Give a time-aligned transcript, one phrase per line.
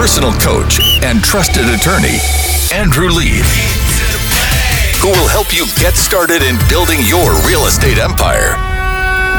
[0.00, 2.16] personal coach and trusted attorney,
[2.72, 3.44] Andrew Lieb,
[4.96, 8.56] who will help you get started in building your real estate empire.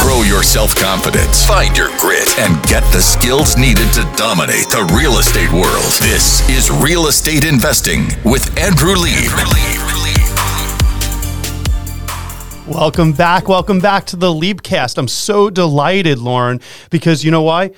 [0.00, 4.90] Grow your self confidence, find your grit, and get the skills needed to dominate the
[4.96, 5.92] real estate world.
[6.00, 9.28] This is Real Estate Investing with Andrew Lieb.
[12.66, 13.46] Welcome back.
[13.46, 14.96] Welcome back to the Liebcast.
[14.96, 17.72] I'm so delighted, Lauren, because you know why?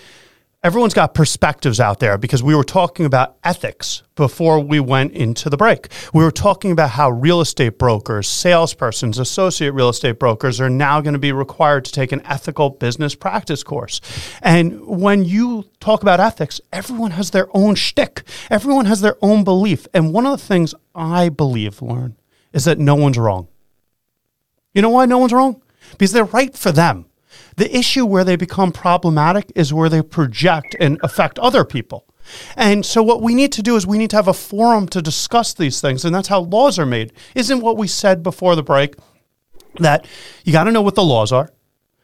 [0.64, 5.48] Everyone's got perspectives out there because we were talking about ethics before we went into
[5.48, 5.86] the break.
[6.12, 11.00] We were talking about how real estate brokers, salespersons, associate real estate brokers are now
[11.00, 14.00] going to be required to take an ethical business practice course.
[14.42, 19.44] And when you talk about ethics, everyone has their own shtick, everyone has their own
[19.44, 19.86] belief.
[19.94, 22.16] And one of the things I believe, Lauren,
[22.52, 23.46] is that no one's wrong.
[24.74, 25.62] You know why no one's wrong?
[25.92, 27.07] Because they're right for them.
[27.58, 32.06] The issue where they become problematic is where they project and affect other people.
[32.54, 35.02] And so, what we need to do is we need to have a forum to
[35.02, 37.12] discuss these things, and that's how laws are made.
[37.34, 38.94] Isn't what we said before the break
[39.80, 40.06] that
[40.44, 41.50] you got to know what the laws are,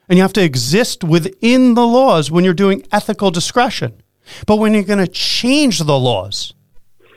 [0.08, 4.02] and you have to exist within the laws when you're doing ethical discretion.
[4.46, 6.53] But when you're going to change the laws,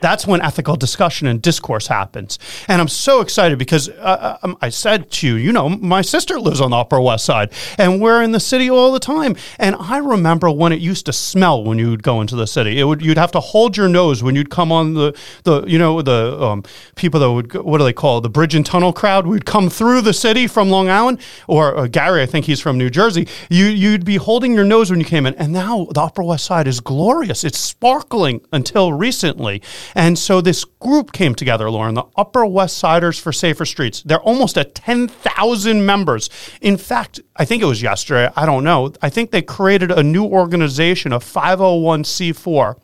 [0.00, 2.38] that's when ethical discussion and discourse happens.
[2.68, 6.02] And I'm so excited because uh, uh um, I said to you, you know, my
[6.02, 9.36] sister lives on the Upper West Side and we're in the city all the time.
[9.58, 12.78] And I remember when it used to smell when you would go into the city.
[12.78, 15.78] It would you'd have to hold your nose when you'd come on the the you
[15.78, 16.62] know the um,
[16.96, 18.22] people that would what do they call it?
[18.28, 21.86] the bridge and tunnel crowd would come through the city from Long Island or uh,
[21.86, 23.26] Gary, I think he's from New Jersey.
[23.48, 26.44] You you'd be holding your nose when you came in, and now the Upper West
[26.44, 27.44] Side is glorious.
[27.44, 29.62] It's sparkling until recently.
[29.94, 34.02] And so this group came together, Lauren, the Upper West Siders for Safer Streets.
[34.02, 36.30] They're almost at 10,000 members.
[36.60, 38.92] In fact, I think it was yesterday, I don't know.
[39.02, 42.76] I think they created a new organization, a 501c4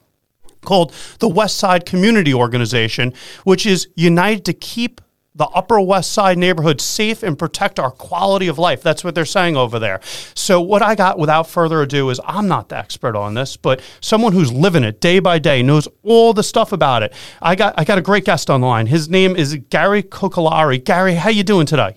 [0.64, 3.12] called the West Side Community Organization,
[3.44, 5.00] which is united to keep
[5.34, 8.82] the Upper West Side neighborhood safe and protect our quality of life.
[8.82, 10.00] That's what they're saying over there.
[10.34, 13.80] So, what I got without further ado is I'm not the expert on this, but
[14.00, 17.12] someone who's living it day by day knows all the stuff about it.
[17.42, 18.86] I got I got a great guest online.
[18.86, 20.82] His name is Gary Kokalari.
[20.82, 21.96] Gary, how you doing today?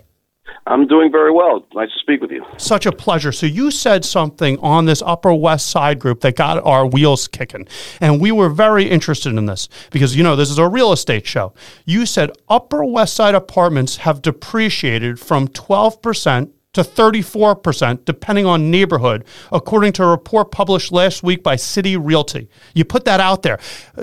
[0.68, 1.66] I'm doing very well.
[1.74, 2.46] Nice to speak with you.
[2.58, 3.32] Such a pleasure.
[3.32, 7.68] So you said something on this Upper West Side group that got our wheels kicking.
[8.02, 11.26] And we were very interested in this because, you know, this is a real estate
[11.26, 11.54] show.
[11.86, 19.26] You said Upper West Side apartments have depreciated from 12% to 34%, depending on neighborhood,
[19.52, 22.50] according to a report published last week by City Realty.
[22.76, 23.58] You put that out there.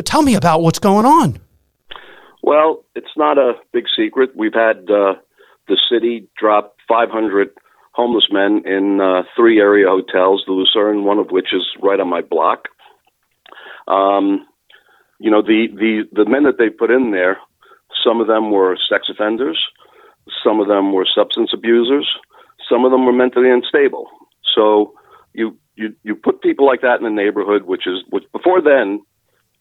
[0.04, 1.38] Tell me about what's going on.
[2.42, 4.30] Well, it's not a big secret.
[4.34, 5.14] We've had uh,
[5.68, 7.50] the city dropped 500
[7.92, 12.08] homeless men in uh, three area hotels, the Lucerne, one of which is right on
[12.08, 12.68] my block.
[13.86, 14.46] Um,
[15.18, 17.38] you know, the, the, the men that they put in there,
[18.04, 19.58] some of them were sex offenders,
[20.42, 22.10] some of them were substance abusers,
[22.68, 24.08] some of them were mentally unstable.
[24.54, 24.94] So
[25.32, 29.04] you, you, you put people like that in the neighborhood, which is, which before then,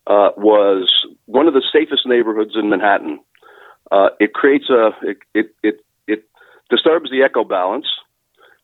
[0.08, 0.92] uh, was
[1.26, 3.20] one of the safest neighborhoods in Manhattan.
[3.92, 5.76] Uh, it creates a it, it, it
[6.74, 7.86] disturbs the echo balance,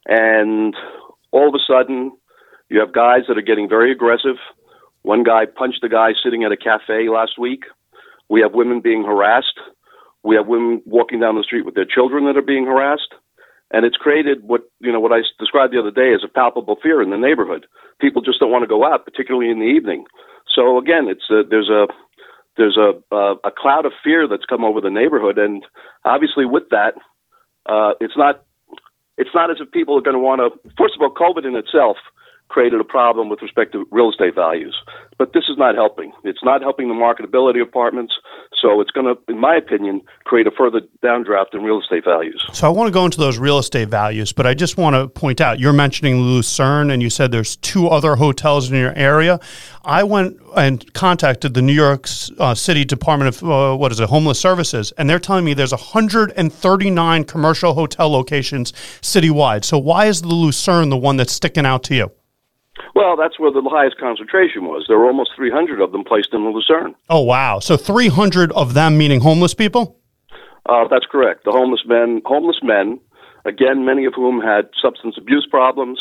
[0.07, 0.73] and
[1.31, 2.11] all of a sudden,
[2.69, 4.37] you have guys that are getting very aggressive.
[5.03, 7.63] One guy punched a guy sitting at a cafe last week.
[8.29, 9.59] We have women being harassed.
[10.23, 13.13] We have women walking down the street with their children that are being harassed.
[13.71, 16.77] And it's created what you know what I described the other day as a palpable
[16.81, 17.67] fear in the neighborhood.
[18.01, 20.05] People just don't want to go out, particularly in the evening.
[20.55, 21.85] So again, it's a, there's a
[22.57, 25.63] there's a, a a cloud of fear that's come over the neighborhood, and
[26.03, 26.95] obviously with that,
[27.69, 28.43] uh, it's not
[29.17, 30.49] it's not as if people are going to want to.
[30.77, 31.97] First of all, COVID in itself
[32.47, 34.75] created a problem with respect to real estate values.
[35.17, 36.11] But this is not helping.
[36.23, 38.13] It's not helping the marketability of apartments.
[38.61, 42.43] So it's going to, in my opinion, create a further downdraft in real estate values.
[42.51, 45.07] So I want to go into those real estate values, but I just want to
[45.07, 49.39] point out you're mentioning Lucerne and you said there's two other hotels in your area.
[49.83, 52.07] I went and contacted the New York
[52.37, 55.71] uh, City Department of uh, what is it, Homeless Services, and they're telling me there's
[55.71, 58.71] 139 commercial hotel locations
[59.01, 59.63] citywide.
[59.63, 62.11] So why is the Lucerne the one that's sticking out to you?
[62.95, 64.85] Well, that's where the highest concentration was.
[64.87, 66.95] There were almost 300 of them placed in the Lucerne.
[67.09, 67.59] Oh, wow.
[67.59, 69.97] So 300 of them meaning homeless people?
[70.67, 71.45] Uh, that's correct.
[71.45, 72.99] The homeless men, homeless men,
[73.45, 75.99] again, many of whom had substance abuse problems,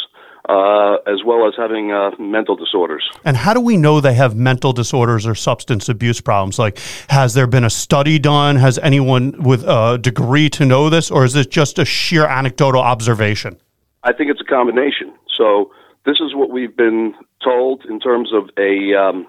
[0.48, 3.08] uh, as well as having uh, mental disorders.
[3.25, 6.58] And how do we know they have mental disorders or substance abuse problems?
[6.58, 6.78] Like,
[7.08, 8.56] has there been a study done?
[8.56, 12.80] Has anyone with a degree to know this, or is this just a sheer anecdotal
[12.80, 13.58] observation?
[14.04, 15.12] I think it's a combination.
[15.36, 15.70] So
[16.08, 17.14] this is what we've been
[17.44, 19.26] told in terms of a um,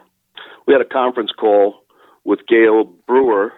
[0.66, 1.84] we had a conference call
[2.24, 3.52] with Gail Brewer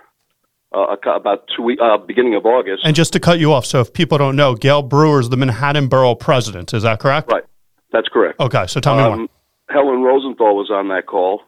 [0.74, 2.84] uh, about two weeks, uh, beginning of August.
[2.84, 5.38] And just to cut you off, so if people don't know, Gail Brewer is the
[5.38, 6.74] Manhattan Borough President.
[6.74, 7.32] Is that correct?
[7.32, 7.44] Right.
[7.92, 8.40] That's correct.
[8.40, 9.28] Okay, so tell me um, more.
[9.70, 11.42] Helen Rosenthal was on that call.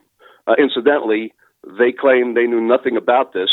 [0.45, 1.33] Uh, incidentally,
[1.79, 3.49] they claimed they knew nothing about this.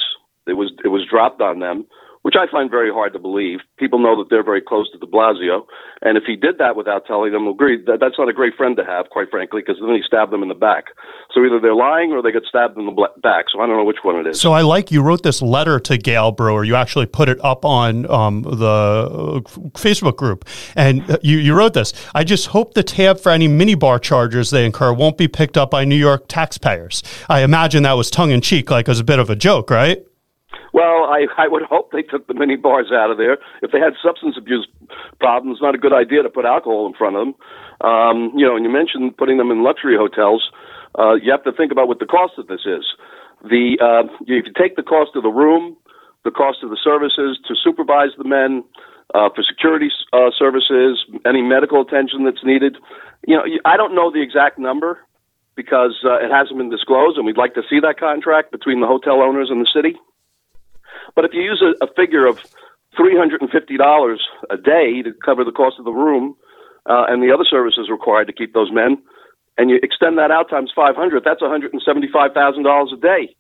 [0.47, 1.87] It was it was dropped on them
[2.23, 3.61] which I find very hard to believe.
[3.79, 5.65] People know that they're very close to de Blasio,
[6.03, 8.77] and if he did that without telling them, agree that that's not a great friend
[8.77, 10.85] to have, quite frankly, because then he stabbed them in the back.
[11.33, 13.47] So either they're lying or they get stabbed in the back.
[13.53, 14.41] So I don't know which one it is.
[14.41, 16.65] So I like you wrote this letter to Gail Brewer.
[16.65, 19.43] You actually put it up on um, the
[19.75, 20.47] Facebook group,
[20.77, 21.93] and you you wrote this.
[22.15, 25.71] I just hope the tab for any minibar charges they incur won't be picked up
[25.71, 27.03] by New York taxpayers.
[27.29, 30.05] I imagine that was tongue in cheek, like as a bit of a joke, right?
[30.73, 33.39] Well, I, I would hope they took the mini bars out of there.
[33.63, 34.69] If they had substance abuse
[35.19, 37.35] problems, not a good idea to put alcohol in front of them.
[37.81, 40.51] Um, you know, and you mentioned putting them in luxury hotels.
[40.99, 42.85] Uh, you have to think about what the cost of this is.
[43.43, 45.77] The uh, if you take the cost of the room,
[46.25, 48.63] the cost of the services to supervise the men,
[49.15, 52.77] uh, for security uh, services, any medical attention that's needed.
[53.27, 54.99] You know, I don't know the exact number
[55.57, 58.87] because uh, it hasn't been disclosed, and we'd like to see that contract between the
[58.87, 59.97] hotel owners and the city.
[61.15, 62.39] But if you use a, a figure of
[62.99, 64.17] $350
[64.51, 66.37] a day to cover the cost of the room
[66.87, 68.99] uh, and the other services required to keep those men,
[69.59, 73.35] and you extend that out times 500, that's $175,000 a day.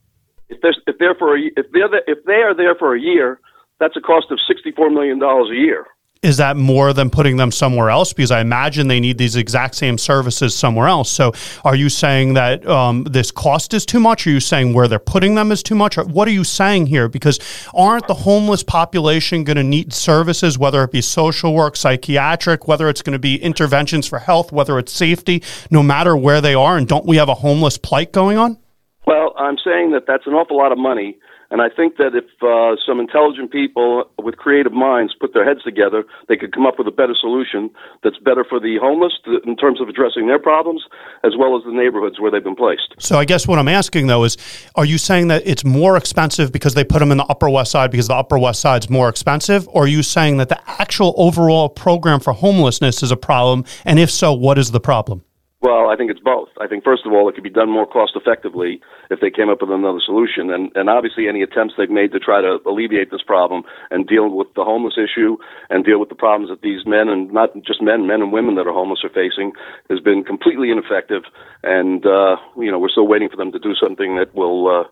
[0.49, 3.01] If they're, if they're for a, if they're the, if they are there for a
[3.01, 3.41] year,
[3.79, 5.87] that's a cost of $64 million a year
[6.23, 8.13] is that more than putting them somewhere else?
[8.13, 11.11] Because I imagine they need these exact same services somewhere else.
[11.11, 11.33] So,
[11.65, 14.27] are you saying that um, this cost is too much?
[14.27, 15.97] Are you saying where they're putting them is too much?
[15.97, 17.09] What are you saying here?
[17.09, 17.39] Because
[17.73, 22.91] aren't the homeless population going to need services, whether it be social work, psychiatric, whether
[22.91, 26.77] it's going to be interventions for health, whether it's safety, no matter where they are?
[26.77, 28.59] And don't we have a homeless plight going on?
[29.07, 31.17] Well, I'm saying that that's an awful lot of money
[31.51, 35.63] and I think that if uh, some intelligent people with creative minds put their heads
[35.63, 37.71] together, they could come up with a better solution
[38.05, 39.13] that's better for the homeless
[39.45, 40.85] in terms of addressing their problems,
[41.25, 42.95] as well as the neighborhoods where they've been placed.
[42.99, 44.37] So I guess what I'm asking though is,
[44.77, 47.73] are you saying that it's more expensive because they put them in the Upper West
[47.73, 51.15] Side because the Upper West Side's more expensive, or are you saying that the actual
[51.17, 53.65] overall program for homelessness is a problem?
[53.85, 55.25] And if so, what is the problem?
[55.63, 56.49] Well, I think it's both.
[56.59, 58.81] I think first of all, it could be done more cost effectively
[59.11, 62.19] if they came up with another solution, and and obviously any attempts they've made to
[62.19, 65.37] try to alleviate this problem and deal with the homeless issue
[65.69, 68.55] and deal with the problems that these men and not just men, men and women
[68.55, 69.53] that are homeless are facing
[69.91, 71.25] has been completely ineffective.
[71.63, 74.67] And uh, you know, we're still waiting for them to do something that will.
[74.67, 74.85] Uh,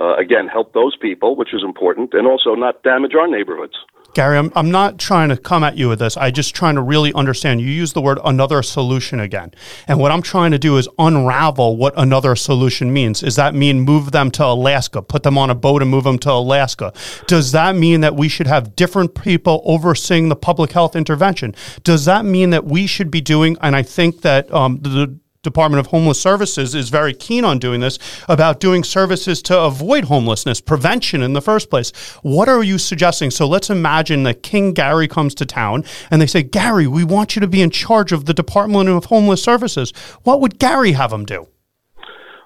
[0.00, 3.74] uh, again, help those people, which is important, and also not damage our neighborhoods.
[4.14, 6.16] Gary, I'm, I'm not trying to come at you with this.
[6.16, 7.60] I'm just trying to really understand.
[7.60, 9.52] You use the word another solution again.
[9.86, 13.20] And what I'm trying to do is unravel what another solution means.
[13.20, 16.18] Does that mean move them to Alaska, put them on a boat and move them
[16.20, 16.92] to Alaska?
[17.26, 21.54] Does that mean that we should have different people overseeing the public health intervention?
[21.84, 25.80] Does that mean that we should be doing, and I think that um, the Department
[25.80, 27.98] of Homeless Services is very keen on doing this
[28.28, 31.92] about doing services to avoid homelessness, prevention in the first place.
[32.22, 33.30] What are you suggesting?
[33.30, 37.36] So let's imagine that King Gary comes to town and they say, Gary, we want
[37.36, 39.92] you to be in charge of the Department of Homeless Services.
[40.24, 41.46] What would Gary have him do?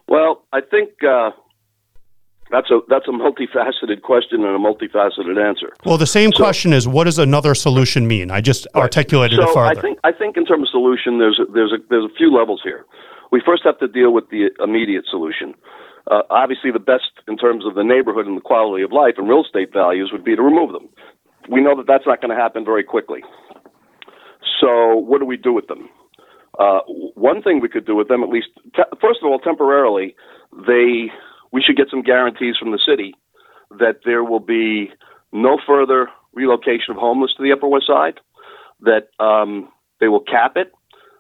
[0.07, 1.31] Well, I think uh,
[2.51, 5.73] that's a that's a multifaceted question and a multifaceted answer.
[5.85, 8.31] Well, the same so, question is, what does another solution mean?
[8.31, 8.83] I just right.
[8.83, 9.79] articulated so it further.
[9.79, 12.33] I think I think in terms of solution, there's a, there's a there's a few
[12.33, 12.85] levels here.
[13.33, 15.55] We first have to deal with the immediate solution.
[16.11, 19.29] Uh, obviously, the best in terms of the neighborhood and the quality of life and
[19.29, 20.89] real estate values would be to remove them.
[21.49, 23.21] We know that that's not going to happen very quickly.
[24.61, 25.89] So, what do we do with them?
[26.59, 26.81] Uh,
[27.15, 30.15] one thing we could do with them, at least, te- first of all, temporarily,
[30.67, 31.11] they
[31.55, 33.15] we should get some guarantees from the city
[33.79, 34.91] that there will be
[35.33, 38.19] no further relocation of homeless to the Upper West Side,
[38.81, 39.69] that um,
[40.01, 40.73] they will cap it,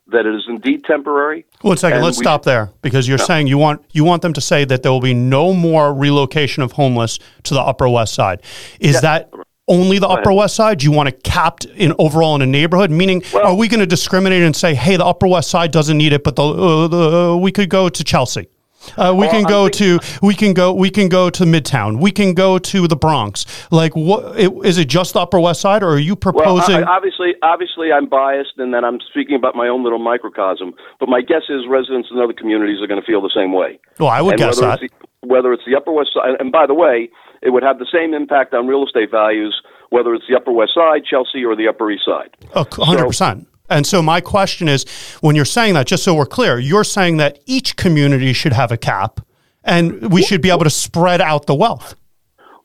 [0.09, 1.47] that it is indeed temporary.
[1.61, 4.65] One second, let's stop there because you're saying you want you want them to say
[4.65, 8.43] that there will be no more relocation of homeless to the Upper West Side.
[8.81, 9.01] Is yeah.
[9.03, 9.31] that
[9.69, 10.79] only the Upper West Side?
[10.81, 12.91] Do you want it capped in overall in a neighborhood?
[12.91, 15.97] Meaning, well, are we going to discriminate and say, hey, the Upper West Side doesn't
[15.97, 18.49] need it, but the, uh, the uh, we could go to Chelsea?
[18.97, 22.01] Uh, we well, can go to we can go we can go to Midtown.
[22.01, 23.47] We can go to the Bronx.
[23.71, 24.89] Like, what is it?
[24.89, 26.77] Just the Upper West Side, or are you proposing?
[26.77, 30.75] Well, I, obviously, obviously, I'm biased, and that I'm speaking about my own little microcosm.
[31.01, 33.79] But my guess is residents in other communities are going to feel the same way.
[33.99, 34.83] Well, I would and guess that.
[34.83, 37.09] It's the, whether it's the Upper West Side, and by the way,
[37.43, 39.61] it would have the same impact on real estate values
[39.95, 42.37] whether it's the Upper West Side, Chelsea, or the Upper East Side.
[42.57, 43.15] Oh, 100%.
[43.15, 44.85] So, and so my question is
[45.21, 48.71] when you're saying that, just so we're clear, you're saying that each community should have
[48.71, 49.21] a cap
[49.65, 51.95] and we should be able to spread out the wealth.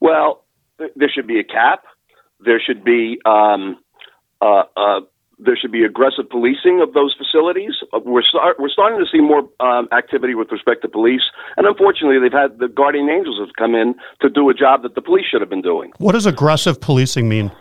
[0.02, 0.44] Well,
[0.78, 1.84] there should be a cap.
[2.42, 3.78] There should be um,
[4.42, 5.02] uh, uh,
[5.40, 7.72] there should be aggressive policing of those facilities.
[7.94, 11.22] Uh, we're start, we're starting to see more um, activity with respect to police,
[11.58, 14.96] and unfortunately, they've had the guardian angels have come in to do a job that
[14.96, 15.92] the police should have been doing.
[15.98, 17.52] What does aggressive policing mean?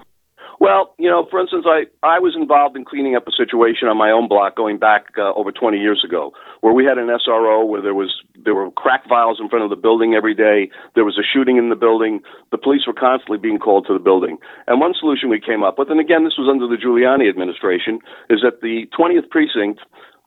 [0.61, 3.97] Well, you know, for instance, I, I was involved in cleaning up a situation on
[3.97, 7.67] my own block going back uh, over 20 years ago, where we had an SRO
[7.67, 10.69] where there was there were crack vials in front of the building every day.
[10.97, 12.21] There was a shooting in the building.
[12.51, 14.39] The police were constantly being called to the building.
[14.67, 18.01] And one solution we came up with, and again, this was under the Giuliani administration,
[18.29, 19.81] is that the 20th precinct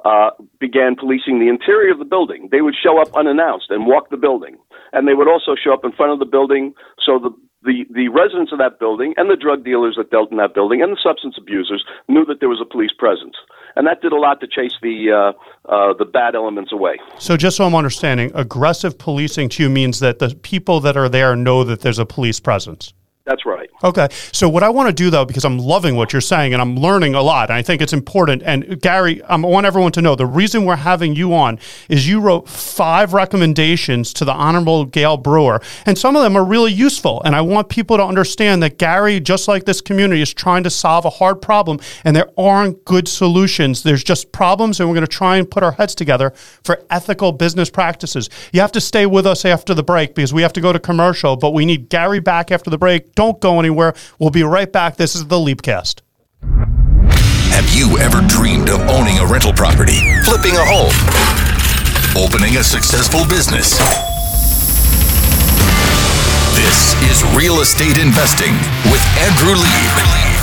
[0.05, 2.47] uh, began policing the interior of the building.
[2.51, 4.57] They would show up unannounced and walk the building,
[4.93, 6.73] and they would also show up in front of the building
[7.03, 7.31] so the
[7.63, 10.81] the, the residents of that building and the drug dealers that dealt in that building
[10.81, 13.35] and the substance abusers knew that there was a police presence.
[13.75, 16.97] And that did a lot to chase the, uh, uh, the bad elements away.
[17.19, 21.07] So, just so I'm understanding, aggressive policing to you means that the people that are
[21.07, 22.93] there know that there's a police presence.
[23.31, 23.69] That's right.
[23.81, 24.09] Okay.
[24.33, 26.75] So what I want to do though, because I'm loving what you're saying and I'm
[26.75, 28.43] learning a lot, and I think it's important.
[28.43, 31.57] And Gary, I want everyone to know the reason we're having you on
[31.87, 36.43] is you wrote five recommendations to the Honorable Gail Brewer, and some of them are
[36.43, 37.21] really useful.
[37.23, 40.69] And I want people to understand that Gary, just like this community, is trying to
[40.69, 43.83] solve a hard problem, and there aren't good solutions.
[43.83, 46.33] There's just problems, and we're going to try and put our heads together
[46.65, 48.29] for ethical business practices.
[48.51, 50.79] You have to stay with us after the break because we have to go to
[50.79, 53.15] commercial, but we need Gary back after the break.
[53.21, 53.93] Don't go anywhere.
[54.17, 54.95] We'll be right back.
[54.95, 56.01] This is the Liebcast.
[56.41, 60.89] Have you ever dreamed of owning a rental property, flipping a home,
[62.17, 63.77] opening a successful business?
[66.57, 68.53] This is Real Estate Investing
[68.89, 70.40] with Andrew Lieb.